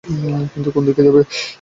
[0.51, 1.21] কিন্তু কোন দিকে যাবে?